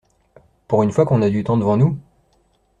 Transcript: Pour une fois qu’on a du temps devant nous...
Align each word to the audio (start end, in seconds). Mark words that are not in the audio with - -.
Pour 0.67 0.81
une 0.81 0.91
fois 0.91 1.05
qu’on 1.05 1.21
a 1.21 1.29
du 1.29 1.43
temps 1.43 1.57
devant 1.57 1.77
nous... 1.77 1.95